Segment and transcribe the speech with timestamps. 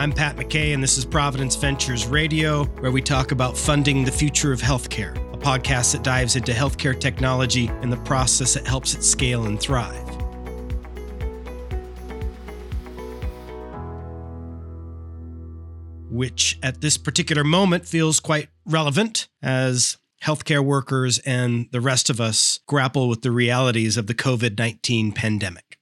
[0.00, 4.10] I'm Pat McKay, and this is Providence Ventures Radio, where we talk about funding the
[4.10, 8.94] future of healthcare, a podcast that dives into healthcare technology and the process that helps
[8.94, 10.08] it scale and thrive.
[16.10, 22.22] Which at this particular moment feels quite relevant as healthcare workers and the rest of
[22.22, 25.79] us grapple with the realities of the COVID 19 pandemic.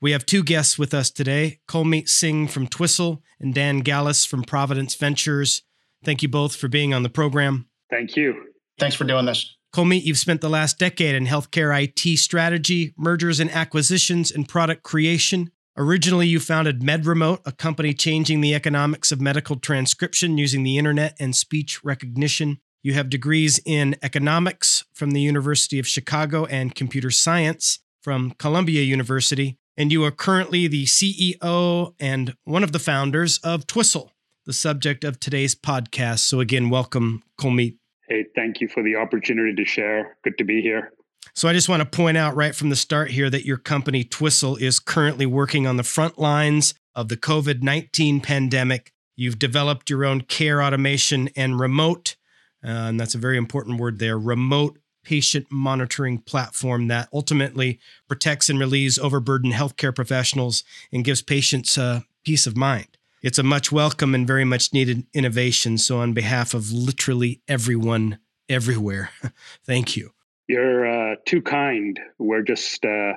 [0.00, 4.44] We have two guests with us today Kulmeet Singh from Twistle and Dan Gallus from
[4.44, 5.62] Providence Ventures.
[6.04, 7.68] Thank you both for being on the program.
[7.90, 8.44] Thank you.
[8.78, 9.56] Thanks for doing this.
[9.74, 14.84] Kulmeet, you've spent the last decade in healthcare IT strategy, mergers and acquisitions, and product
[14.84, 15.50] creation.
[15.76, 21.16] Originally, you founded MedRemote, a company changing the economics of medical transcription using the internet
[21.18, 22.58] and speech recognition.
[22.84, 28.82] You have degrees in economics from the University of Chicago and computer science from Columbia
[28.82, 34.10] University and you are currently the CEO and one of the founders of Twistle,
[34.44, 36.18] the subject of today's podcast.
[36.18, 37.78] So, again, welcome, Kulmeet.
[38.08, 40.16] Hey, thank you for the opportunity to share.
[40.24, 40.92] Good to be here.
[41.34, 44.02] So, I just want to point out right from the start here that your company,
[44.02, 48.92] Twistle, is currently working on the front lines of the COVID 19 pandemic.
[49.14, 52.16] You've developed your own care automation and remote,
[52.64, 58.50] uh, and that's a very important word there remote patient monitoring platform that ultimately protects
[58.50, 62.98] and relieves overburdened healthcare professionals and gives patients uh, peace of mind.
[63.22, 65.78] It's a much welcome and very much needed innovation.
[65.78, 68.18] So, on behalf of literally everyone
[68.50, 69.08] everywhere,
[69.64, 70.10] thank you.
[70.46, 71.98] You're uh, too kind.
[72.18, 73.14] We're just uh,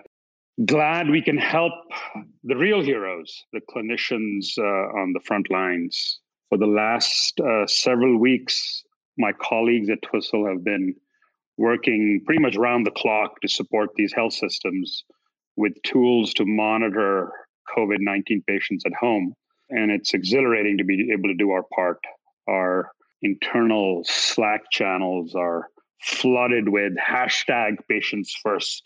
[0.64, 1.74] glad we can help
[2.46, 6.22] the real heroes, the clinicians uh, on the front lines.
[6.48, 8.82] For the last uh, several weeks,
[9.18, 10.96] my colleagues at Twistle have been
[11.62, 15.04] working pretty much around the clock to support these health systems
[15.56, 17.32] with tools to monitor
[17.78, 19.34] COVID 19 patients at home.
[19.70, 22.00] And it's exhilarating to be able to do our part.
[22.50, 25.68] Our internal Slack channels are
[26.02, 28.84] flooded with hashtag patients first.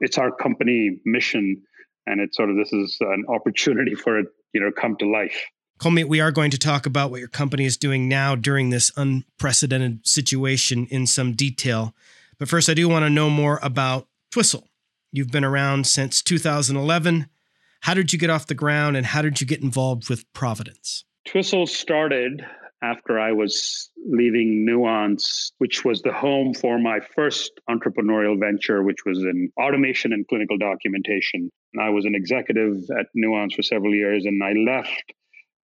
[0.00, 1.62] It's our company mission.
[2.06, 5.44] And it's sort of this is an opportunity for it, you know, come to life.
[5.78, 8.90] Kulmeet, we are going to talk about what your company is doing now during this
[8.96, 11.94] unprecedented situation in some detail.
[12.38, 14.64] But first, I do want to know more about Twistle.
[15.12, 17.28] You've been around since 2011.
[17.82, 21.04] How did you get off the ground and how did you get involved with Providence?
[21.26, 22.44] Twistle started
[22.82, 29.04] after I was leaving Nuance, which was the home for my first entrepreneurial venture, which
[29.04, 31.50] was in automation and clinical documentation.
[31.74, 35.12] And I was an executive at Nuance for several years, and I left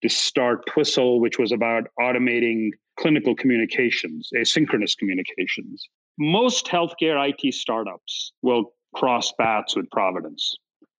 [0.02, 5.88] to start Twistle, which was about automating clinical communications, asynchronous communications.
[6.18, 10.54] Most healthcare IT startups will cross paths with Providence.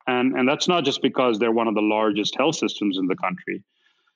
[0.07, 3.16] And, and that's not just because they're one of the largest health systems in the
[3.16, 3.63] country.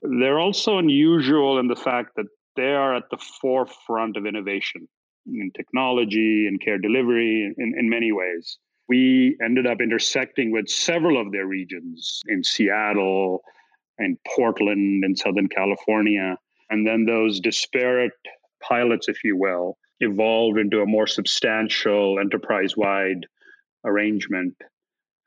[0.02, 4.88] They're also unusual in the fact that they are at the forefront of innovation
[5.28, 8.58] in technology and care delivery in, in many ways.
[8.90, 13.42] We ended up intersecting with several of their regions in Seattle,
[14.00, 16.38] in Portland in Southern California.
[16.70, 18.14] And then those disparate
[18.62, 23.26] pilots, if you will, evolved into a more substantial enterprise wide
[23.86, 24.56] arrangement.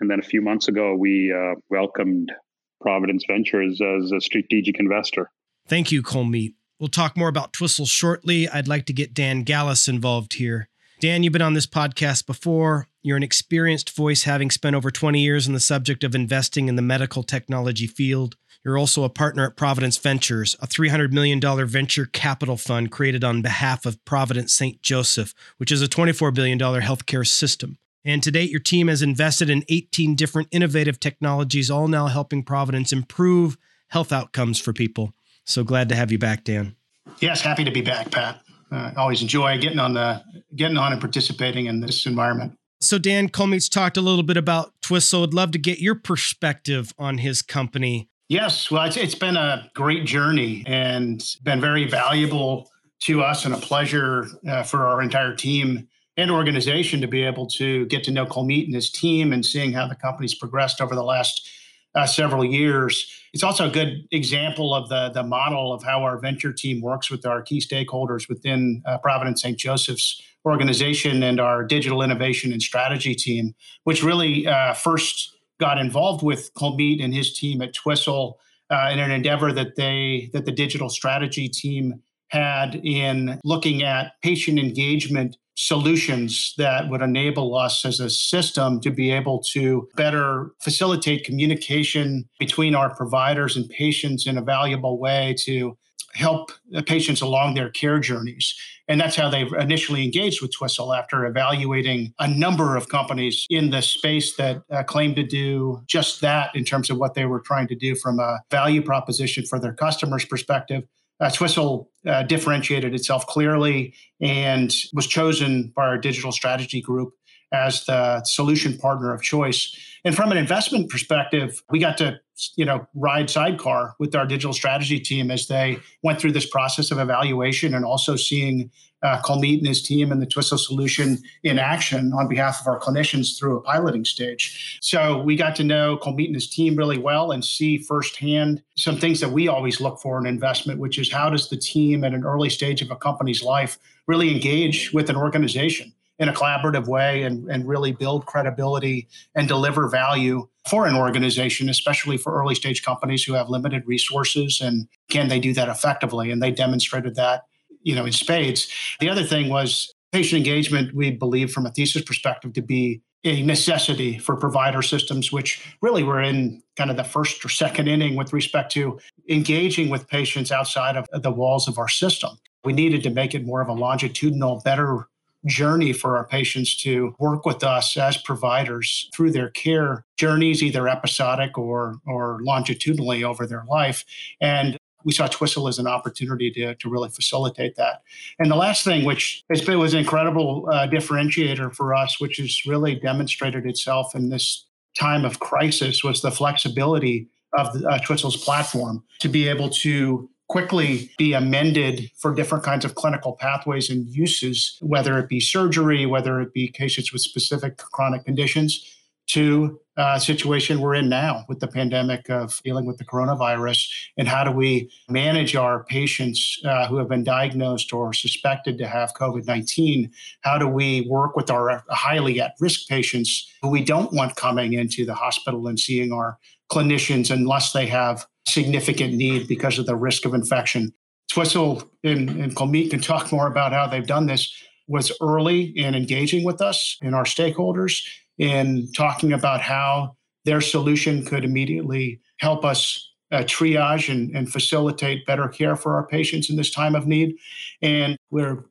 [0.01, 2.33] And then a few months ago, we uh, welcomed
[2.81, 5.31] Providence Ventures as a strategic investor.
[5.69, 6.55] Thank you, Kulmeet.
[6.79, 8.49] We'll talk more about Twistle shortly.
[8.49, 10.69] I'd like to get Dan Gallus involved here.
[10.99, 12.89] Dan, you've been on this podcast before.
[13.03, 16.77] You're an experienced voice, having spent over 20 years in the subject of investing in
[16.77, 18.37] the medical technology field.
[18.65, 23.41] You're also a partner at Providence Ventures, a $300 million venture capital fund created on
[23.41, 24.83] behalf of Providence St.
[24.83, 27.79] Joseph, which is a $24 billion healthcare system.
[28.05, 32.43] And to date, your team has invested in 18 different innovative technologies, all now helping
[32.43, 33.57] Providence improve
[33.89, 35.15] health outcomes for people.
[35.45, 36.77] So glad to have you back, Dan.
[37.21, 38.43] Yes, happy to be back, Pat.
[38.71, 40.23] Uh, always enjoy getting on the
[40.55, 42.57] getting on and participating in this environment.
[42.81, 45.09] So Dan Kulmeet's talked a little bit about Twist.
[45.09, 49.37] So I'd love to get your perspective on his company Yes, well, it's, it's been
[49.37, 55.03] a great journey and been very valuable to us and a pleasure uh, for our
[55.03, 59.33] entire team and organization to be able to get to know Kulmeet and his team
[59.33, 61.51] and seeing how the company's progressed over the last
[61.97, 63.05] uh, several years.
[63.33, 67.11] It's also a good example of the, the model of how our venture team works
[67.11, 69.59] with our key stakeholders within uh, Providence St.
[69.59, 76.25] Joseph's organization and our digital innovation and strategy team, which really uh, first got involved
[76.25, 78.35] with Kulmeet and his team at Twistle
[78.71, 84.13] uh, in an endeavor that they that the digital strategy team had in looking at
[84.23, 90.53] patient engagement solutions that would enable us as a system to be able to better
[90.63, 95.77] facilitate communication between our providers and patients in a valuable way to
[96.15, 96.51] help
[96.87, 98.55] patients along their care journeys.
[98.89, 103.71] And that's how they initially engaged with Twistle after evaluating a number of companies in
[103.71, 107.41] the space that uh, claimed to do just that in terms of what they were
[107.41, 110.85] trying to do from a value proposition for their customers' perspective.
[111.21, 117.13] Uh, Twistle uh, differentiated itself clearly and was chosen by our digital strategy group
[117.53, 119.77] as the solution partner of choice.
[120.05, 122.21] And from an investment perspective, we got to
[122.57, 126.91] you know ride sidecar with our digital strategy team as they went through this process
[126.91, 128.71] of evaluation and also seeing
[129.03, 132.79] uh, Kulmeet and his team and the Twistle solution in action on behalf of our
[132.79, 134.79] clinicians through a piloting stage.
[134.83, 138.99] So we got to know Kulmeet and his team really well and see firsthand some
[138.99, 142.13] things that we always look for in investment, which is how does the team at
[142.13, 146.87] an early stage of a company's life really engage with an organization in a collaborative
[146.87, 152.55] way and, and really build credibility and deliver value for an organization, especially for early
[152.55, 154.61] stage companies who have limited resources.
[154.61, 156.31] And can they do that effectively?
[156.31, 157.45] And they demonstrated that,
[157.83, 158.69] you know, in spades.
[159.01, 163.43] The other thing was patient engagement, we believe from a thesis perspective to be a
[163.43, 168.17] necessity for provider systems, which really were in kind of the first or second inning
[168.17, 172.31] with respect to engaging with patients outside of the walls of our system.
[172.65, 175.07] We needed to make it more of a longitudinal, better
[175.47, 180.89] journey for our patients to work with us as providers through their care journeys, either
[180.89, 184.05] episodic or, or longitudinally over their life.
[184.41, 188.03] And we saw Twistle as an opportunity to, to really facilitate that.
[188.39, 192.37] And the last thing, which has been, was an incredible uh, differentiator for us, which
[192.37, 194.67] has really demonstrated itself in this
[194.99, 200.29] time of crisis, was the flexibility of the, uh, Twistle's platform to be able to
[200.51, 206.07] quickly be amended for different kinds of clinical pathways and uses, whether it be surgery,
[206.07, 208.97] whether it be cases with specific chronic conditions,
[209.29, 213.89] to a situation we're in now with the pandemic of dealing with the coronavirus.
[214.17, 218.89] And how do we manage our patients uh, who have been diagnosed or suspected to
[218.89, 220.11] have COVID 19?
[220.41, 224.73] How do we work with our highly at risk patients who we don't want coming
[224.73, 226.39] into the hospital and seeing our
[226.71, 230.93] clinicians unless they have significant need because of the risk of infection.
[231.31, 234.53] Twistle and, and Kulmeet can talk more about how they've done this,
[234.89, 238.05] was early in engaging with us and our stakeholders
[238.39, 245.25] in talking about how their solution could immediately help us uh, triage and, and, facilitate
[245.25, 247.37] better care for our patients in this time of need.
[247.81, 248.65] And we're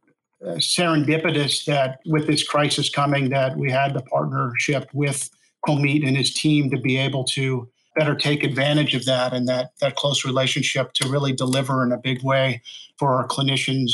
[0.46, 5.30] uh, serendipitous that with this crisis coming, that we had the partnership with
[5.66, 9.72] Kulmeet and his team to be able to better take advantage of that and that
[9.82, 12.62] that close relationship to really deliver in a big way
[12.98, 13.92] for our clinicians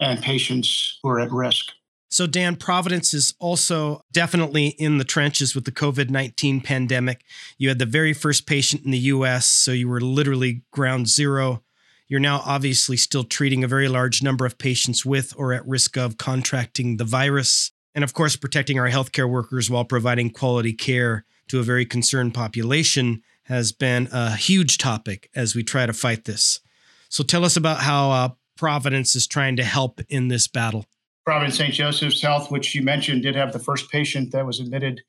[0.00, 1.72] and patients who are at risk.
[2.08, 7.24] So, Dan, Providence is also definitely in the trenches with the COVID 19 pandemic.
[7.58, 11.62] You had the very first patient in the US, so you were literally ground zero.
[12.08, 15.96] You're now obviously still treating a very large number of patients with or at risk
[15.96, 17.72] of contracting the virus.
[17.94, 22.34] And of course, protecting our healthcare workers while providing quality care to a very concerned
[22.34, 26.60] population has been a huge topic as we try to fight this.
[27.08, 30.86] So tell us about how uh, Providence is trying to help in this battle.
[31.24, 31.74] Providence St.
[31.74, 35.02] Joseph's Health, which you mentioned, did have the first patient that was admitted,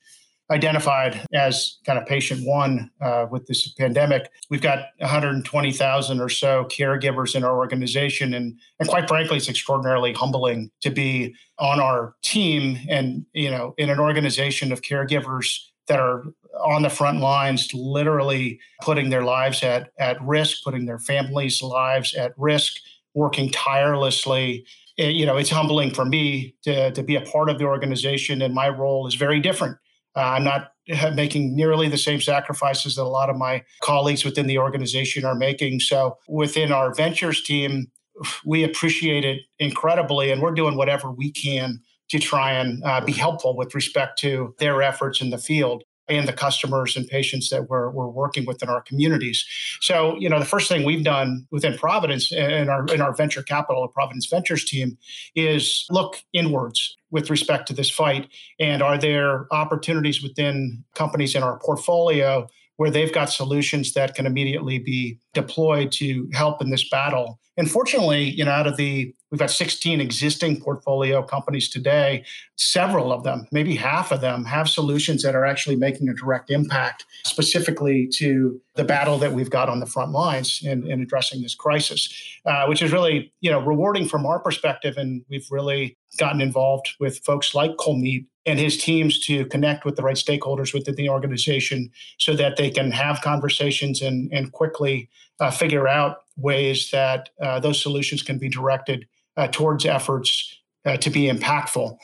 [0.52, 4.30] identified as kind of patient one uh, with this pandemic.
[4.50, 8.34] We've got 120,000 or so caregivers in our organization.
[8.34, 13.74] And, and quite frankly, it's extraordinarily humbling to be on our team and, you know,
[13.78, 16.24] in an organization of caregivers that are
[16.66, 22.14] on the front lines, literally putting their lives at, at risk, putting their families' lives
[22.16, 22.78] at risk,
[23.14, 24.66] working tirelessly.
[24.98, 28.42] It, you know, it's humbling for me to, to be a part of the organization,
[28.42, 29.78] and my role is very different.
[30.16, 30.72] Uh, I'm not
[31.16, 35.36] making nearly the same sacrifices that a lot of my colleagues within the organization are
[35.36, 35.80] making.
[35.80, 37.92] So, within our ventures team,
[38.46, 43.12] we appreciate it incredibly, and we're doing whatever we can to try and uh, be
[43.12, 47.70] helpful with respect to their efforts in the field and the customers and patients that
[47.70, 49.46] we're, we're working with in our communities.
[49.82, 53.44] So, you know, the first thing we've done within Providence and our in our venture
[53.44, 54.98] capital, Providence Ventures team,
[55.36, 58.28] is look inwards with respect to this fight.
[58.60, 62.48] And are there opportunities within companies in our portfolio
[62.78, 67.40] where they've got solutions that can immediately be deployed to help in this battle.
[67.58, 72.24] And fortunately, you know, out of the we've got 16 existing portfolio companies today,
[72.56, 76.50] several of them, maybe half of them, have solutions that are actually making a direct
[76.50, 81.42] impact specifically to the battle that we've got on the front lines in, in addressing
[81.42, 82.14] this crisis,
[82.46, 84.96] uh, which is really, you know, rewarding from our perspective.
[84.98, 89.98] And we've really gotten involved with folks like Kulmeet and his teams to connect with
[89.98, 95.10] the right stakeholders within the organization so that they can have conversations and, and quickly
[95.42, 99.06] uh, figure out ways that uh, those solutions can be directed
[99.46, 101.98] towards efforts uh, to be impactful.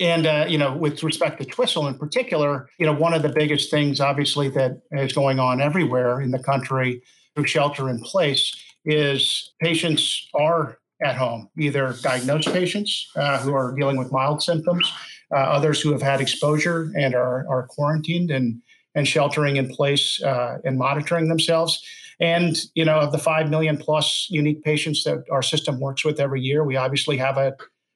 [0.00, 3.28] And uh, you know, with respect to Twistle in particular, you know, one of the
[3.28, 7.02] biggest things, obviously, that is going on everywhere in the country
[7.34, 8.52] through shelter in place
[8.84, 14.90] is patients are at home, either diagnosed patients uh, who are dealing with mild symptoms,
[15.32, 18.60] uh, others who have had exposure and are, are quarantined and,
[18.94, 21.84] and sheltering in place uh, and monitoring themselves.
[22.22, 26.20] And, you know, of the 5 million plus unique patients that our system works with
[26.20, 27.52] every year, we obviously have a,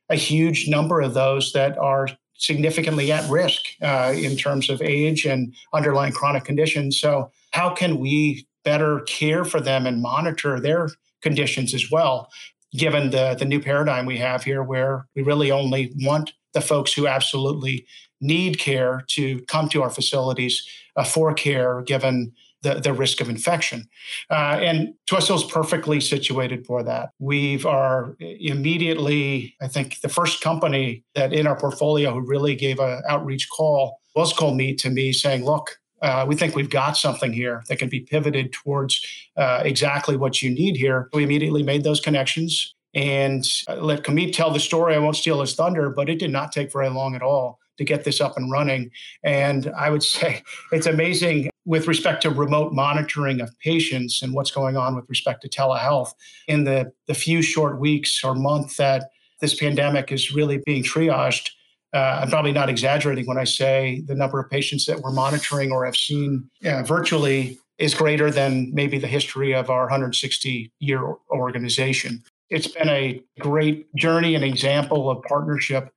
[0.09, 5.27] a huge number of those that are significantly at risk uh, in terms of age
[5.27, 7.01] and underlying chronic conditions.
[7.01, 10.89] So, how can we better care for them and monitor their
[11.23, 12.29] conditions as well,
[12.77, 16.93] given the, the new paradigm we have here, where we really only want the folks
[16.93, 17.87] who absolutely
[18.21, 20.67] need care to come to our facilities
[20.97, 22.33] uh, for care, given
[22.67, 23.89] the, the risk of infection.
[24.29, 27.11] Uh, and is perfectly situated for that.
[27.19, 32.79] We are immediately, I think, the first company that in our portfolio who really gave
[32.81, 36.97] an outreach call was called me to me saying, look, uh, we think we've got
[36.97, 39.01] something here that can be pivoted towards
[39.37, 41.09] uh, exactly what you need here.
[41.13, 44.95] We immediately made those connections and uh, let Kulmeet tell the story.
[44.95, 47.85] I won't steal his thunder, but it did not take very long at all to
[47.85, 48.91] get this up and running.
[49.23, 50.43] And I would say
[50.73, 55.43] it's amazing with respect to remote monitoring of patients and what's going on with respect
[55.43, 56.11] to telehealth
[56.47, 61.51] in the, the few short weeks or month that this pandemic is really being triaged
[61.97, 65.73] uh, I'm probably not exaggerating when I say the number of patients that we're monitoring
[65.73, 71.15] or have seen uh, virtually is greater than maybe the history of our 160 year
[71.31, 72.23] organization.
[72.51, 75.91] It's been a great journey and example of partnership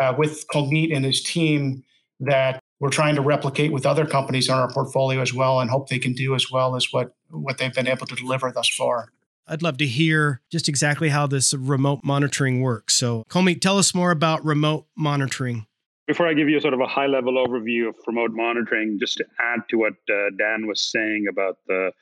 [0.00, 1.82] uh, with Kulmeet and his team
[2.20, 5.88] that we're trying to replicate with other companies in our portfolio as well and hope
[5.88, 9.10] they can do as well as what, what they've been able to deliver thus far.
[9.48, 12.94] I'd love to hear just exactly how this remote monitoring works.
[12.94, 15.66] So, Kulmeet, tell us more about remote monitoring.
[16.06, 19.24] Before I give you sort of a high level overview of remote monitoring, just to
[19.40, 21.92] add to what uh, Dan was saying about the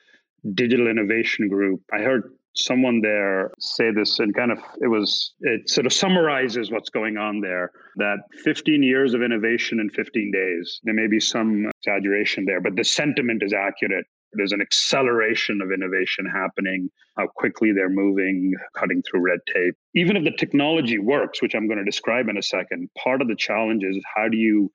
[0.53, 5.69] digital innovation group, I heard someone there say this and kind of it was it
[5.69, 10.79] sort of summarizes what's going on there that 15 years of innovation in 15 days
[10.83, 14.05] there may be some exaggeration there but the sentiment is accurate
[14.37, 19.75] there's an acceleration of innovation happening, how quickly they're moving, cutting through red tape.
[19.93, 23.27] Even if the technology works, which I'm going to describe in a second, part of
[23.27, 24.71] the challenge is how do you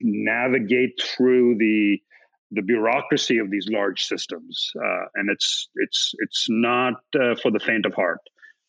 [0.00, 1.98] navigate through the
[2.50, 7.60] the bureaucracy of these large systems, uh, and it's it's it's not uh, for the
[7.60, 8.20] faint of heart.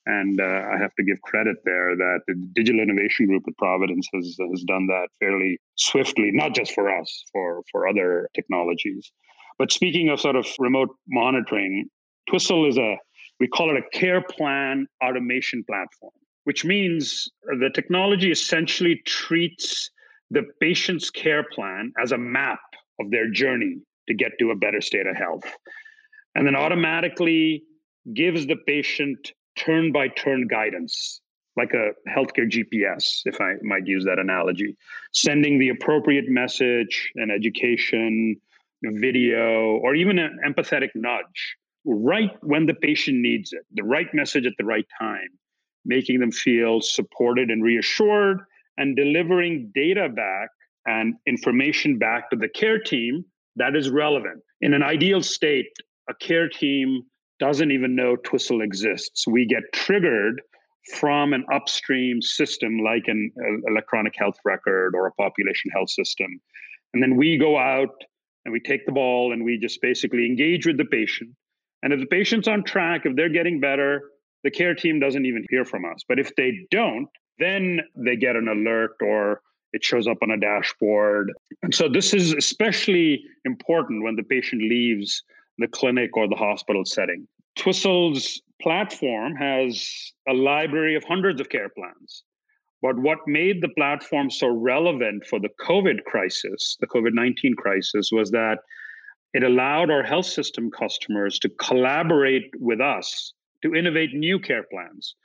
[0.10, 4.08] And uh, I have to give credit there that the Digital Innovation Group at Providence
[4.14, 9.12] has has done that fairly swiftly, not just for us, for for other technologies.
[9.58, 11.90] But speaking of sort of remote monitoring,
[12.30, 12.98] Twistle is a,
[13.40, 19.90] we call it a care plan automation platform, which means the technology essentially treats
[20.30, 22.60] the patient's care plan as a map
[23.00, 23.78] of their journey
[24.08, 25.44] to get to a better state of health.
[26.36, 27.64] And then automatically
[28.14, 31.22] gives the patient turn by turn guidance,
[31.56, 34.78] like a healthcare GPS, if I might use that analogy,
[35.14, 38.36] sending the appropriate message and education
[38.84, 44.46] video, or even an empathetic nudge right when the patient needs it, the right message
[44.46, 45.30] at the right time,
[45.86, 48.40] making them feel supported and reassured,
[48.78, 50.50] and delivering data back
[50.88, 53.24] and information back to the care team
[53.58, 54.42] that is relevant.
[54.62, 55.72] In an ideal state,
[56.10, 57.04] a care team
[57.40, 59.28] doesn't even know Twistle exists.
[59.28, 60.42] We get triggered
[60.96, 66.28] from an upstream system like an uh, electronic health record or a population health system.
[66.94, 68.04] And then we go out
[68.46, 71.32] and we take the ball and we just basically engage with the patient.
[71.84, 74.02] And if the patient's on track, if they're getting better,
[74.44, 76.04] the care team doesn't even hear from us.
[76.08, 79.42] But if they don't, then they get an alert or
[79.74, 81.32] it shows up on a dashboard.
[81.62, 85.24] And so this is especially important when the patient leaves
[85.58, 87.28] the clinic or the hospital setting.
[87.58, 92.24] Twistle's platform has a library of hundreds of care plans.
[92.82, 98.10] But what made the platform so relevant for the COVID crisis, the COVID 19 crisis,
[98.12, 98.60] was that
[99.34, 103.34] it allowed our health system customers to collaborate with us
[103.64, 105.16] to innovate new care plans.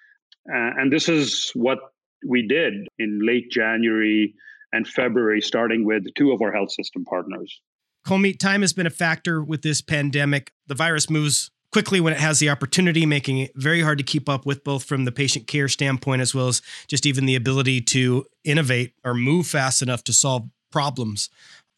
[0.50, 1.78] Uh, and this is what
[2.26, 4.34] we did in late January
[4.72, 7.60] and February, starting with two of our health system partners.
[8.06, 10.52] Kulmeet, time has been a factor with this pandemic.
[10.66, 14.28] The virus moves quickly when it has the opportunity, making it very hard to keep
[14.28, 17.80] up with, both from the patient care standpoint as well as just even the ability
[17.80, 21.30] to innovate or move fast enough to solve problems.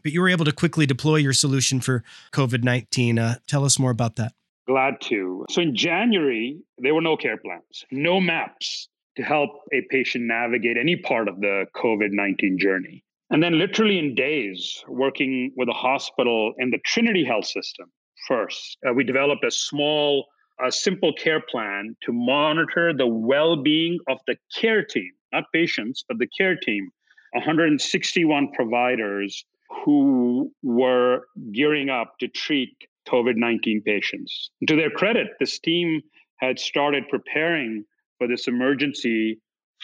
[0.02, 3.18] But you were able to quickly deploy your solution for COVID 19.
[3.18, 4.32] Uh, tell us more about that.
[4.66, 5.44] Glad to.
[5.50, 10.76] So in January, there were no care plans, no maps to help a patient navigate
[10.76, 13.04] any part of the COVID 19 journey.
[13.30, 17.90] And then, literally in days, working with a hospital in the Trinity Health System
[18.28, 20.26] first, uh, we developed a small,
[20.64, 26.04] a simple care plan to monitor the well being of the care team, not patients,
[26.06, 26.90] but the care team.
[27.32, 29.44] 161 providers
[29.84, 32.76] who were gearing up to treat
[33.08, 34.50] COVID 19 patients.
[34.60, 36.02] And to their credit, this team
[36.36, 37.84] had started preparing
[38.18, 39.38] for this emergency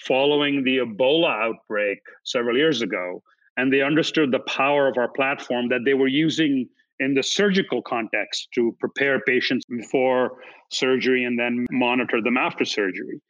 [0.06, 3.22] following the Ebola outbreak several years ago.
[3.56, 6.68] And they understood the power of our platform that they were using
[7.00, 10.38] in the surgical context to prepare patients before
[10.70, 13.20] surgery and then monitor them after surgery.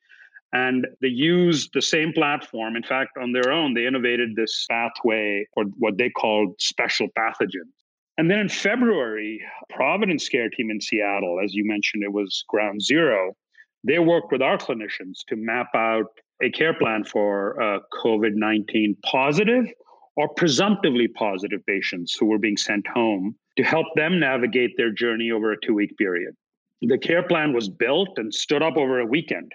[0.53, 2.75] And they used the same platform.
[2.75, 7.71] In fact, on their own, they innovated this pathway for what they called special pathogens.
[8.19, 9.41] And then in February,
[9.71, 13.35] Providence Care Team in Seattle, as you mentioned, it was ground zero.
[13.85, 16.07] They worked with our clinicians to map out
[16.43, 19.67] a care plan for uh, COVID 19 positive
[20.17, 25.31] or presumptively positive patients who were being sent home to help them navigate their journey
[25.31, 26.35] over a two week period.
[26.83, 29.53] The care plan was built and stood up over a weekend.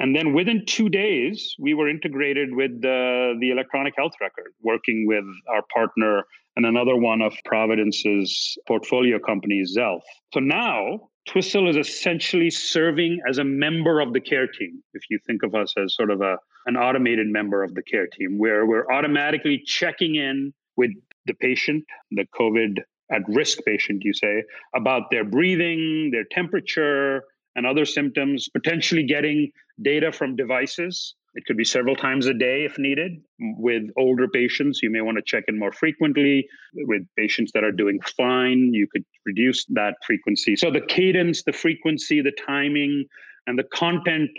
[0.00, 5.24] And then within two days, we were integrated with the, electronic health record, working with
[5.46, 6.24] our partner
[6.56, 10.00] and another one of Providence's portfolio companies, Xealth.
[10.32, 14.82] So now Twistle is essentially serving as a member of the care team.
[14.94, 18.06] If you think of us as sort of a, an automated member of the care
[18.06, 20.90] team, where we're automatically checking in with
[21.26, 22.78] the patient, the COVID
[23.12, 27.24] at risk patient, you say, about their breathing, their temperature,
[27.56, 29.50] and other symptoms, potentially getting
[29.82, 31.14] data from devices.
[31.34, 33.12] It could be several times a day if needed.
[33.38, 36.46] With older patients, you may want to check in more frequently.
[36.74, 40.56] With patients that are doing fine, you could reduce that frequency.
[40.56, 43.04] So, the cadence, the frequency, the timing,
[43.46, 44.30] and the content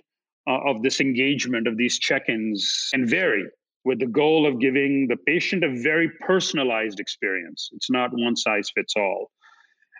[0.48, 3.46] uh, of this engagement, of these check ins, can vary
[3.84, 7.70] with the goal of giving the patient a very personalized experience.
[7.74, 9.32] It's not one size fits all.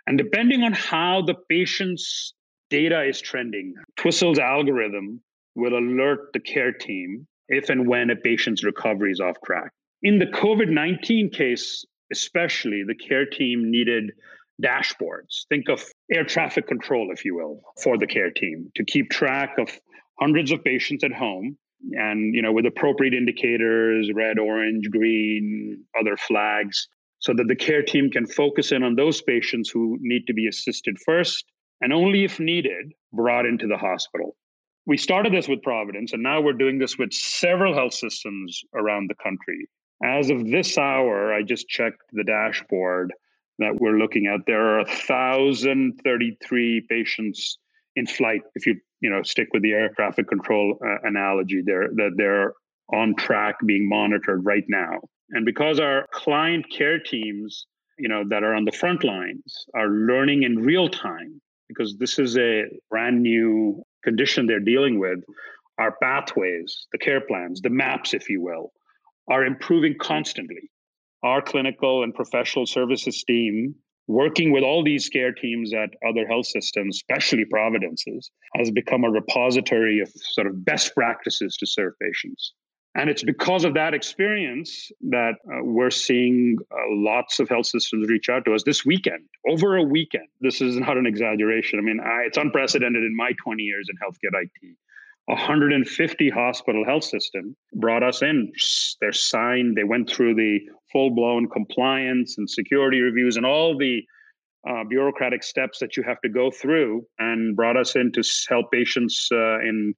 [0.06, 2.34] And depending on how the patient's
[2.72, 5.20] data is trending, Twistle's algorithm
[5.54, 9.70] will alert the care team if and when a patient's recovery is off track.
[10.02, 14.12] In the COVID 19 case, especially, the care team needed
[14.62, 15.46] dashboards.
[15.50, 19.58] Think of air traffic control, if you will, for the care team to keep track
[19.58, 19.68] of
[20.18, 21.58] hundreds of patients at home
[21.92, 26.86] and you know with appropriate indicators red orange green other flags
[27.18, 30.46] so that the care team can focus in on those patients who need to be
[30.46, 31.44] assisted first
[31.82, 34.36] and only if needed, brought into the hospital.
[34.86, 39.10] We started this with Providence, and now we're doing this with several health systems around
[39.10, 39.68] the country.
[40.02, 43.12] As of this hour, I just checked the dashboard
[43.58, 44.40] that we're looking at.
[44.46, 47.58] There are 1,033 patients
[47.94, 48.40] in flight.
[48.54, 52.54] If you you know stick with the air traffic control uh, analogy, there that they're
[52.92, 55.00] on track being monitored right now.
[55.30, 57.66] And because our client care teams,
[57.98, 61.40] you know, that are on the front lines are learning in real time
[61.72, 65.20] because this is a brand new condition they're dealing with.
[65.78, 68.72] Our pathways, the care plans, the maps, if you will,
[69.28, 70.70] are improving constantly.
[71.22, 73.74] Our clinical and professional services team,
[74.06, 79.10] working with all these care teams at other health systems, especially Providence's, has become a
[79.10, 82.52] repository of sort of best practices to serve patients.
[82.94, 88.08] And it's because of that experience that uh, we're seeing uh, lots of health systems
[88.08, 90.28] reach out to us this weekend, over a weekend.
[90.42, 91.78] This is not an exaggeration.
[91.78, 94.76] I mean, I, it's unprecedented in my 20 years in healthcare IT.
[95.26, 98.52] 150 hospital health system brought us in.
[99.00, 104.02] They're signed, they went through the full blown compliance and security reviews and all the
[104.68, 108.70] uh, bureaucratic steps that you have to go through and brought us in to help
[108.70, 109.94] patients uh, in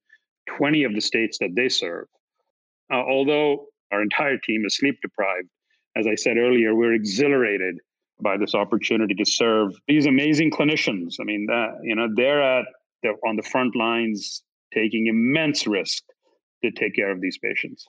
[0.56, 2.06] 20 of the states that they serve.
[2.92, 5.48] Uh, although our entire team is sleep deprived,
[5.96, 7.76] as I said earlier, we're exhilarated
[8.20, 11.16] by this opportunity to serve these amazing clinicians.
[11.20, 12.66] I mean, that, you know, they're at
[13.02, 14.42] they're on the front lines
[14.72, 16.02] taking immense risk
[16.64, 17.86] to take care of these patients.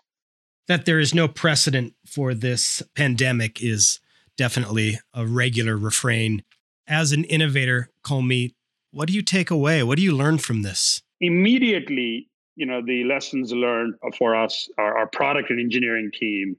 [0.68, 4.00] That there is no precedent for this pandemic is
[4.38, 6.44] definitely a regular refrain.
[6.88, 8.54] As an innovator, Kulmeet,
[8.92, 9.84] what do you take away?
[9.84, 11.02] What do you learn from this?
[11.22, 16.56] Immediately, you know the lessons learned for us our, our, product and engineering team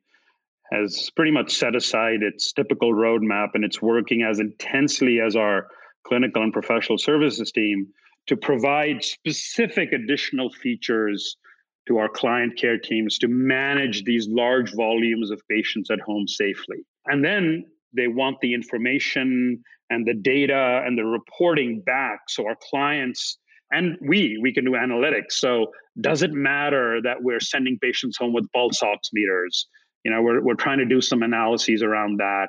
[0.72, 5.66] has pretty much set aside its typical roadmap and it's working as intensely as our
[6.06, 7.86] clinical and professional services team
[8.26, 11.36] to provide specific additional features
[11.86, 16.78] to our client care teams to manage these large volumes of patients at home safely.
[17.06, 17.64] And then
[17.96, 23.38] they want the information and the data and the reporting back so our clients
[23.70, 25.32] and we we can do analytics.
[25.32, 29.66] So does it matter that we're sending patients home with pulse ox meters?
[30.04, 32.48] You know we're, we're trying to do some analyses around that.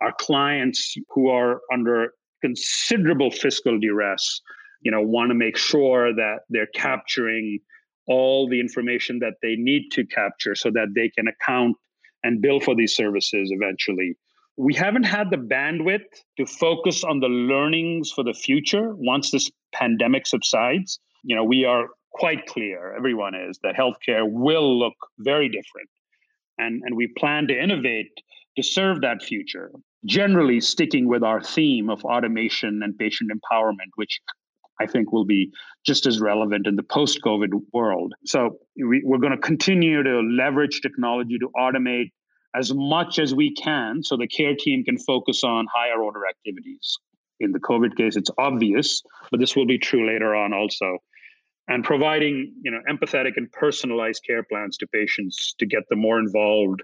[0.00, 4.40] Our clients who are under considerable fiscal duress
[4.82, 7.58] you know want to make sure that they're capturing
[8.06, 11.76] all the information that they need to capture so that they can account
[12.22, 14.16] and bill for these services eventually
[14.56, 16.06] we haven't had the bandwidth
[16.38, 20.98] to focus on the learnings for the future once this pandemic subsides.
[21.24, 25.90] You know, we are quite clear, everyone is, that healthcare will look very different.
[26.58, 28.10] And, and we plan to innovate
[28.56, 29.70] to serve that future,
[30.06, 34.20] generally sticking with our theme of automation and patient empowerment, which
[34.80, 35.52] I think will be
[35.84, 38.14] just as relevant in the post COVID world.
[38.24, 42.12] So we, we're going to continue to leverage technology to automate
[42.56, 46.96] as much as we can so the care team can focus on higher order activities.
[47.38, 50.98] In the COVID case, it's obvious, but this will be true later on also.
[51.68, 56.18] And providing, you know, empathetic and personalized care plans to patients to get them more
[56.18, 56.82] involved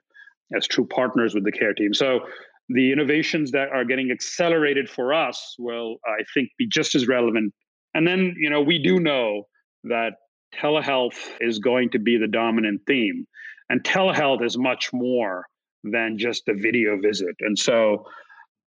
[0.55, 1.95] as true partners with the care team.
[1.95, 2.21] So
[2.69, 7.55] the innovations that are getting accelerated for us will, I think, be just as relevant.
[7.95, 9.45] And then, you know, we do know
[9.85, 10.13] that
[10.55, 13.27] telehealth is going to be the dominant theme.
[13.71, 15.47] And telehealth is much more
[15.85, 17.35] than just a video visit.
[17.41, 18.07] And so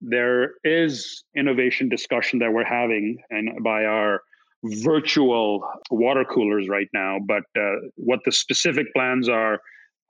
[0.02, 4.22] there is innovation discussion that we're having and by our
[4.64, 9.60] virtual water coolers right now but uh, what the specific plans are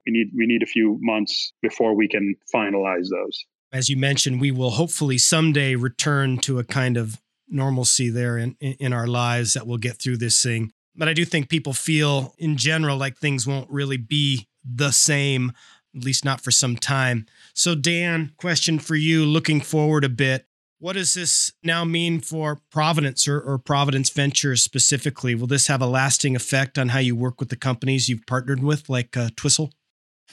[0.06, 4.40] we need we need a few months before we can finalize those as you mentioned
[4.40, 9.52] we will hopefully someday return to a kind of normalcy there in, in our lives
[9.52, 13.16] that we'll get through this thing but i do think people feel in general like
[13.18, 15.52] things won't really be the same
[15.96, 17.26] at least not for some time.
[17.54, 20.46] So, Dan, question for you looking forward a bit.
[20.78, 25.34] What does this now mean for Providence or, or, Providence Ventures specifically?
[25.34, 28.62] Will this have a lasting effect on how you work with the companies you've partnered
[28.62, 29.70] with, like uh, Twistle?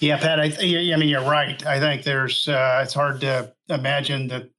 [0.02, 0.42] Yeah, Pat.
[0.42, 1.66] I, I, mean, you're right.
[1.66, 2.48] I think there's.
[2.48, 4.50] Uh, it's hard to imagine that.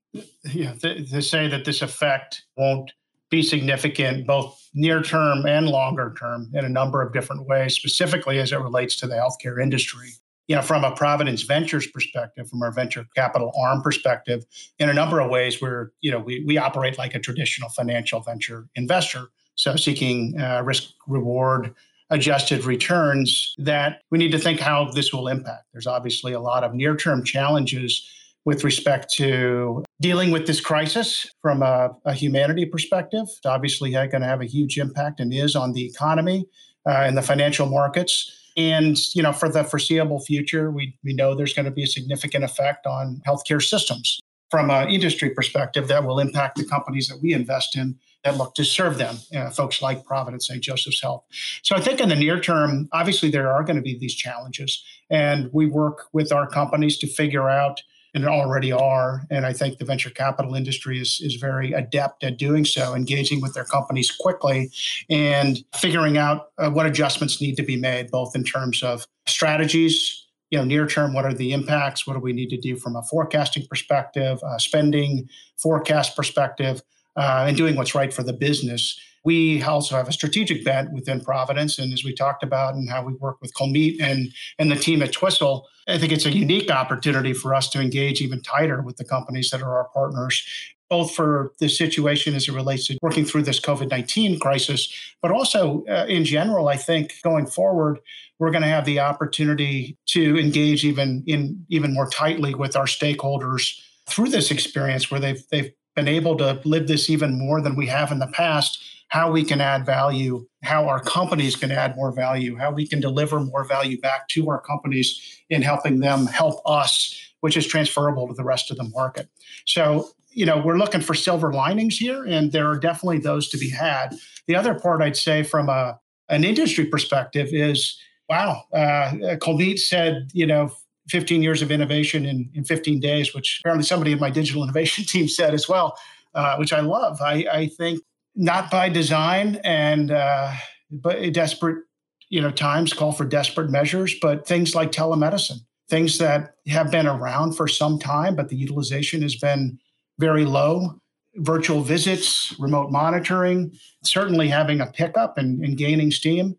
[0.45, 2.93] You know, th- to say that this effect won't
[3.31, 8.39] be significant, both near term and longer term, in a number of different ways, specifically
[8.39, 10.13] as it relates to the healthcare industry
[10.47, 14.45] you know, from a Providence Ventures perspective, from our venture capital arm perspective,
[14.79, 18.21] in a number of ways, we're, you know, we, we operate like a traditional financial
[18.21, 19.29] venture investor.
[19.55, 21.75] So seeking uh, risk reward
[22.11, 25.65] adjusted returns that we need to think how this will impact.
[25.73, 28.07] There's obviously a lot of near term challenges
[28.45, 33.23] with respect to dealing with this crisis from a, a humanity perspective.
[33.23, 36.47] It's obviously going to have a huge impact and is on the economy
[36.87, 38.31] uh, and the financial markets.
[38.57, 41.89] And you know, for the foreseeable future, we we know there's going to be a
[41.89, 47.19] significant effect on healthcare systems from an industry perspective that will impact the companies that
[47.21, 50.63] we invest in that look to serve them, uh, folks like Providence, St.
[50.63, 51.25] Joseph's Health.
[51.63, 54.83] So I think in the near term, obviously there are going to be these challenges,
[55.11, 57.83] and we work with our companies to figure out
[58.15, 59.23] and already are.
[59.31, 63.41] And I think the venture capital industry is, is very adept at doing so, engaging
[63.41, 64.71] with their companies quickly
[65.11, 70.27] and figuring out uh, what adjustments need to be made, both in terms of strategies,
[70.51, 72.07] you know, near term, what are the impacts?
[72.07, 76.81] What do we need to do from a forecasting perspective, spending forecast perspective,
[77.17, 78.99] uh, and doing what's right for the business.
[79.25, 83.03] We also have a strategic bent within Providence, and as we talked about, and how
[83.03, 86.71] we work with Kulmeet and and the team at Twistle, I think it's a unique
[86.71, 90.47] opportunity for us to engage even tighter with the companies that are our partners,
[90.91, 95.31] both for the situation as it relates to working through this COVID 19 crisis, but
[95.31, 98.01] also uh, in general, I think going forward,
[98.39, 102.87] we're going to have the opportunity to engage even in even more tightly with our
[102.87, 107.77] stakeholders through this experience where they've they've been able to live this even more than
[107.77, 111.95] we have in the past how we can add value, how our companies can add
[111.95, 116.27] more value, how we can deliver more value back to our companies in helping them
[116.27, 119.29] help us, which is transferable to the rest of the market.
[119.67, 123.59] So, you know, we're looking for silver linings here, and there are definitely those to
[123.59, 124.17] be had.
[124.49, 127.97] The other part I'd say from a an industry perspective is,
[128.29, 130.73] wow, uh, Kulmeet said, you know,
[131.09, 135.05] 15 years of innovation in, in 15 days, which apparently somebody in my digital innovation
[135.09, 135.97] team said as well,
[136.35, 137.21] uh, which I love.
[137.21, 138.01] I, I think
[138.35, 140.53] not by design and uh,
[140.91, 141.85] but desperate
[142.31, 147.07] you know times call for desperate measures but things like telemedicine things that have been
[147.07, 149.79] around for some time but the utilization has been
[150.19, 150.99] very low
[151.37, 156.57] virtual visits, remote monitoring, certainly having a pickup and, and gaining steam.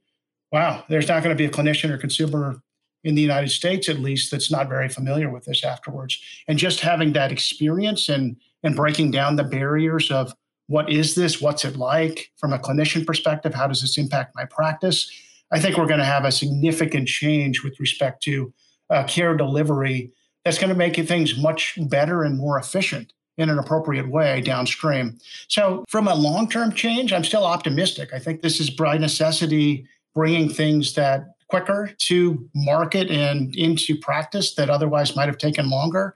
[0.52, 2.62] Wow, there's not going to be a clinician or consumer
[3.06, 6.20] in the United States, at least, that's not very familiar with this afterwards.
[6.48, 10.34] And just having that experience and and breaking down the barriers of
[10.66, 14.44] what is this, what's it like from a clinician perspective, how does this impact my
[14.46, 15.08] practice?
[15.52, 18.52] I think we're going to have a significant change with respect to
[18.90, 20.12] uh, care delivery
[20.44, 25.20] that's going to make things much better and more efficient in an appropriate way downstream.
[25.48, 28.10] So, from a long term change, I'm still optimistic.
[28.14, 34.56] I think this is by necessity bringing things that quicker to market and into practice
[34.56, 36.16] that otherwise might have taken longer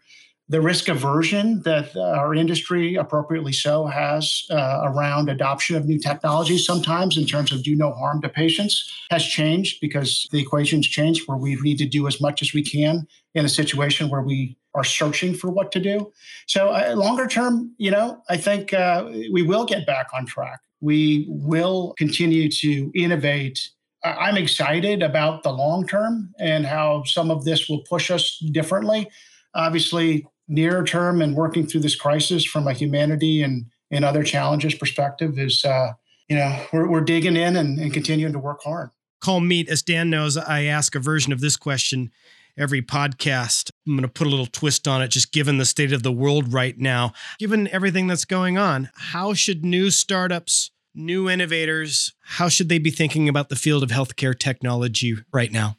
[0.49, 6.65] the risk aversion that our industry, appropriately so, has uh, around adoption of new technologies
[6.65, 11.27] sometimes in terms of do no harm to patients has changed because the equations change
[11.27, 14.57] where we need to do as much as we can in a situation where we
[14.73, 16.11] are searching for what to do.
[16.47, 20.61] So, uh, longer term, you know, I think uh, we will get back on track.
[20.81, 23.69] We will continue to innovate
[24.03, 29.09] I'm excited about the long term and how some of this will push us differently.
[29.53, 34.73] Obviously, near term and working through this crisis from a humanity and, and other challenges
[34.75, 35.91] perspective is, uh,
[36.27, 38.89] you know, we're, we're digging in and, and continuing to work hard.
[39.23, 39.67] Kulmeet.
[39.67, 42.11] As Dan knows, I ask a version of this question
[42.57, 43.71] every podcast.
[43.87, 46.11] I'm going to put a little twist on it, just given the state of the
[46.11, 47.13] world right now.
[47.37, 52.91] Given everything that's going on, how should new startups, new innovators, how should they be
[52.91, 55.77] thinking about the field of healthcare technology right now?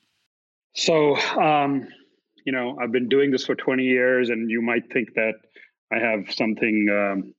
[0.74, 1.88] So, um,
[2.44, 5.34] you know, I've been doing this for 20 years, and you might think that
[5.92, 7.34] I have something, um,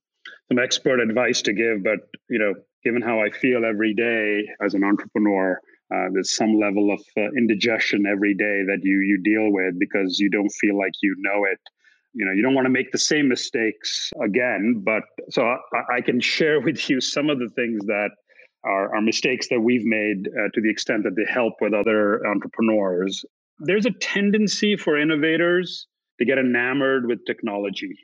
[0.47, 4.73] some expert advice to give, but you know, given how I feel every day as
[4.73, 5.59] an entrepreneur,
[5.93, 10.19] uh, there's some level of uh, indigestion every day that you you deal with because
[10.19, 11.59] you don't feel like you know it.
[12.13, 14.81] You know, you don't want to make the same mistakes again.
[14.85, 15.57] But so I,
[15.97, 18.09] I can share with you some of the things that
[18.63, 22.25] are, are mistakes that we've made uh, to the extent that they help with other
[22.27, 23.25] entrepreneurs
[23.61, 25.87] there's a tendency for innovators
[26.19, 27.95] to get enamored with technology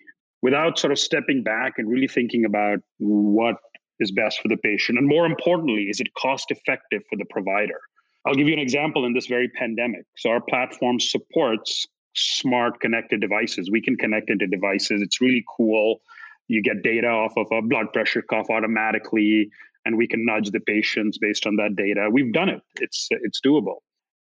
[0.41, 3.55] without sort of stepping back and really thinking about what
[3.99, 4.99] is best for the patient.
[4.99, 7.79] And more importantly, is it cost effective for the provider?
[8.25, 10.05] I'll give you an example in this very pandemic.
[10.17, 13.69] So, our platform supports smart connected devices.
[13.71, 15.01] We can connect into devices.
[15.01, 16.01] It's really cool.
[16.47, 19.49] You get data off of a blood pressure cuff automatically,
[19.85, 22.09] and we can nudge the patients based on that data.
[22.11, 22.61] We've done it.
[22.79, 23.77] It's it's doable.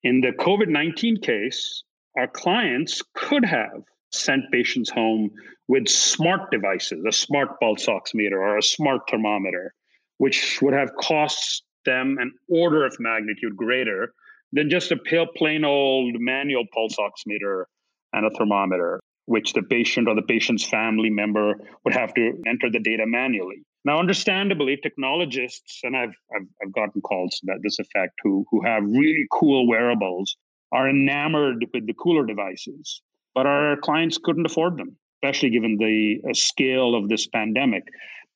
[0.04, 1.84] In the COVID 19 case,
[2.17, 5.32] our clients could have sent patients home
[5.67, 9.73] with smart devices, a smart pulse oximeter or a smart thermometer,
[10.17, 14.13] which would have cost them an order of magnitude greater
[14.52, 14.97] than just a
[15.38, 17.65] plain old manual pulse oximeter
[18.13, 22.69] and a thermometer, which the patient or the patient's family member would have to enter
[22.72, 23.63] the data manually.
[23.86, 28.84] Now, understandably, technologists, and I've, I've, I've gotten calls that this effect, who, who have
[28.84, 30.36] really cool wearables,
[30.72, 33.02] are enamored with the cooler devices,
[33.34, 37.84] but our clients couldn't afford them, especially given the uh, scale of this pandemic.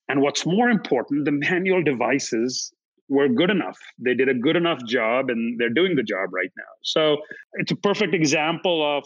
[0.07, 2.71] And what's more important, the manual devices
[3.09, 3.77] were good enough.
[3.99, 6.73] They did a good enough job and they're doing the job right now.
[6.83, 7.17] So
[7.55, 9.05] it's a perfect example of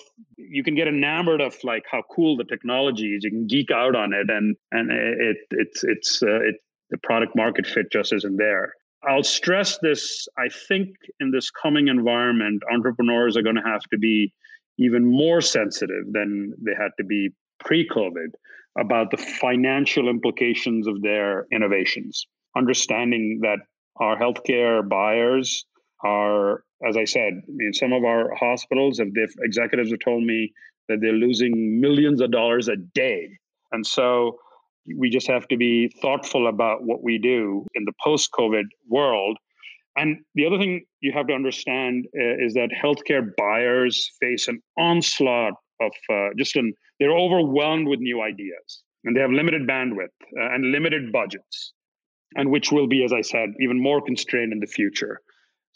[0.50, 3.24] you can get enamored of like how cool the technology is.
[3.24, 6.56] You can geek out on it and and it it's it's uh, it
[6.90, 8.74] the product market fit just isn't there.
[9.08, 10.28] I'll stress this.
[10.38, 14.34] I think in this coming environment, entrepreneurs are going to have to be
[14.80, 17.30] even more sensitive than they had to be
[17.60, 18.30] pre COVID
[18.80, 22.26] about the financial implications of their innovations.
[22.56, 23.60] Understanding that
[24.00, 25.66] our healthcare buyers
[26.04, 27.42] are, as I said,
[27.74, 30.54] some of our hospitals, if the executives have told me
[30.90, 33.30] that they're losing millions of dollars a day.
[33.72, 34.38] And so
[34.96, 39.38] we just have to be thoughtful about what we do in the post COVID world.
[39.98, 44.62] And the other thing you have to understand uh, is that healthcare buyers face an
[44.78, 50.14] onslaught of uh, just an, they're overwhelmed with new ideas and they have limited bandwidth
[50.40, 51.74] uh, and limited budgets
[52.36, 55.22] and which will be, as I said, even more constrained in the future.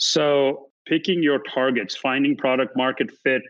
[0.02, 3.44] So, picking your targets, finding product market fit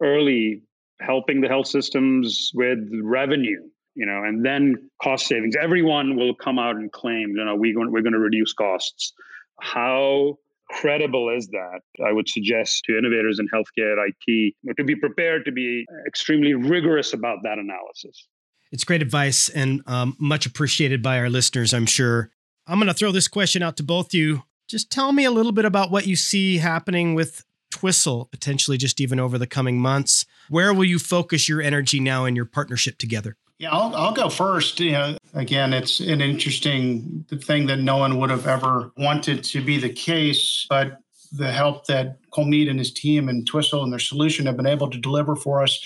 [0.00, 0.62] early,
[1.00, 3.60] helping the health systems with revenue,
[3.96, 5.56] you know, and then cost savings.
[5.60, 9.12] Everyone will come out and claim, you know, we going, we're going to reduce costs.
[9.60, 10.38] How
[10.70, 11.80] credible is that?
[12.06, 17.12] I would suggest to innovators in healthcare, IT, to be prepared to be extremely rigorous
[17.12, 18.28] about that analysis.
[18.70, 22.30] It's great advice and um, much appreciated by our listeners, I'm sure.
[22.68, 24.44] I'm going to throw this question out to both you.
[24.68, 29.00] Just tell me a little bit about what you see happening with Twistle, potentially just
[29.00, 30.26] even over the coming months.
[30.50, 33.36] Where will you focus your energy now in your partnership together?
[33.58, 34.78] Yeah, I'll, I'll go first.
[34.78, 39.60] You know, again, it's an interesting thing that no one would have ever wanted to
[39.62, 40.98] be the case, but
[41.32, 44.90] the help that Kulmeet and his team and Twistle and their solution have been able
[44.90, 45.78] to deliver for us,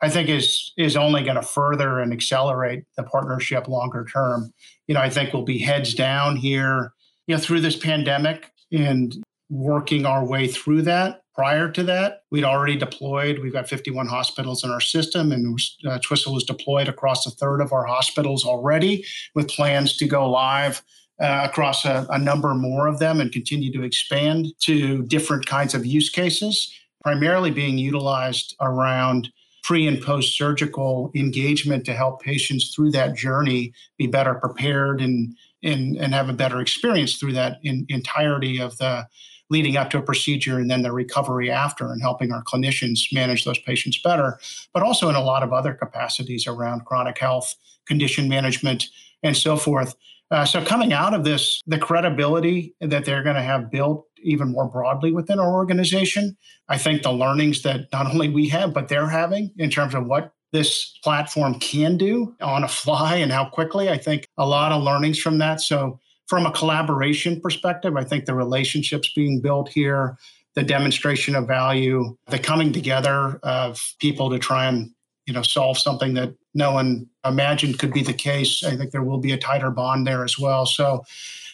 [0.00, 4.52] I think is is only going to further and accelerate the partnership longer term.
[4.86, 6.92] You know, I think we'll be heads down here,
[7.28, 11.22] you know, through this pandemic and working our way through that.
[11.34, 13.38] Prior to that, we'd already deployed.
[13.38, 17.60] We've got 51 hospitals in our system, and uh, Twistle was deployed across a third
[17.60, 19.04] of our hospitals already,
[19.36, 20.82] with plans to go live
[21.20, 25.74] uh, across a, a, number more of them and continue to expand to different kinds
[25.74, 29.28] of use cases, primarily being utilized around
[29.62, 35.36] pre and post surgical engagement to help patients through that journey be better prepared and
[35.62, 39.06] and, and have a better experience through that in, entirety of the
[39.50, 43.44] leading up to a procedure and then the recovery after and helping our clinicians manage
[43.44, 44.38] those patients better,
[44.74, 47.54] but also in a lot of other capacities around chronic health,
[47.86, 48.84] condition management,
[49.22, 49.94] and so forth.
[50.30, 54.52] Uh, so coming out of this, the credibility that they're going to have built even
[54.52, 56.36] more broadly within our organization,
[56.68, 60.06] I think the learnings that not only we have, but they're having in terms of
[60.06, 64.72] what this platform can do on a fly and how quickly, I think a lot
[64.72, 65.60] of learnings from that.
[65.60, 70.16] So from a collaboration perspective, I think the relationships being built here,
[70.54, 74.90] the demonstration of value, the coming together of people to try and
[75.26, 78.64] you know solve something that no one imagined could be the case.
[78.64, 80.64] I think there will be a tighter bond there as well.
[80.64, 81.04] So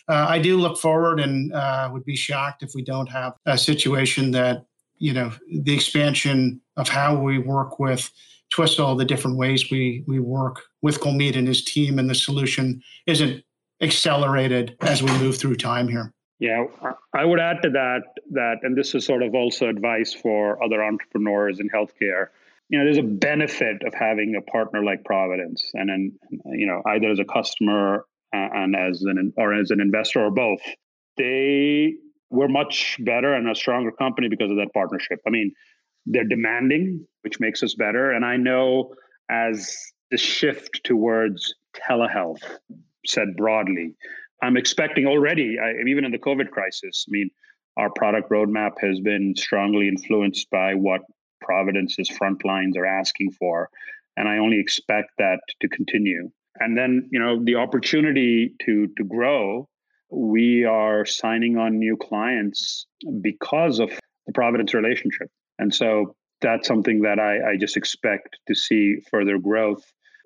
[0.08, 3.58] uh, I do look forward and uh, would be shocked if we don't have a
[3.58, 4.64] situation that
[4.98, 8.10] you know the expansion of how we work with
[8.54, 12.80] Twistle, the different ways we we work with Kulmeet and his team and the solution
[13.06, 13.42] isn't
[13.80, 16.12] accelerated as we move through time here.
[16.38, 16.64] Yeah,
[17.14, 20.82] I would add to that that, and this is sort of also advice for other
[20.82, 22.28] entrepreneurs in healthcare.
[22.68, 26.82] You know there's a benefit of having a partner like providence and then you know
[26.86, 30.62] either as a customer uh, and as an or as an investor or both.
[31.16, 31.94] They
[32.30, 35.20] were much better and a stronger company because of that partnership.
[35.26, 35.52] I mean
[36.06, 38.94] they're demanding which makes us better and i know
[39.30, 39.76] as
[40.10, 42.42] the shift towards telehealth
[43.06, 43.94] said broadly
[44.42, 47.30] i'm expecting already I, even in the covid crisis i mean
[47.76, 51.00] our product roadmap has been strongly influenced by what
[51.40, 53.68] Providence's front lines are asking for.
[54.16, 56.30] And I only expect that to continue.
[56.60, 59.68] And then, you know, the opportunity to to grow,
[60.10, 62.86] we are signing on new clients
[63.20, 63.90] because of
[64.26, 65.28] the Providence relationship.
[65.58, 69.84] And so that's something that I, I just expect to see further growth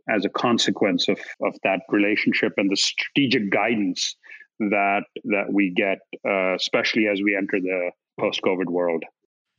[0.09, 4.17] as a consequence of, of that relationship and the strategic guidance
[4.59, 9.05] that that we get, uh, especially as we enter the post-COVID world.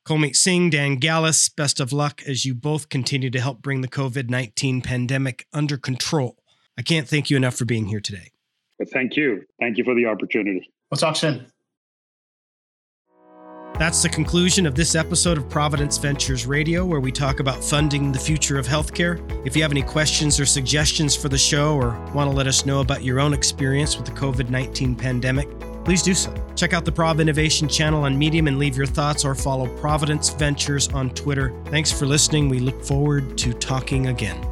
[0.06, 3.88] Kulmeet Singh, Dan Gallus, best of luck as you both continue to help bring the
[3.88, 6.36] COVID 19 pandemic under control.
[6.78, 8.32] I can't thank you enough for being here today.
[8.80, 9.44] Well, thank you.
[9.60, 10.72] Thank you for the opportunity.
[10.90, 11.46] We'll talk soon.
[13.78, 18.12] That's the conclusion of this episode of Providence Ventures Radio, where we talk about funding
[18.12, 19.20] the future of healthcare.
[19.46, 22.66] If you have any questions or suggestions for the show or want to let us
[22.66, 25.48] know about your own experience with the COVID 19 pandemic,
[25.86, 26.34] please do so.
[26.56, 30.30] Check out the Prov Innovation channel on Medium and leave your thoughts or follow Providence
[30.30, 31.54] Ventures on Twitter.
[31.68, 32.50] Thanks for listening.
[32.50, 34.49] We look forward to talking again.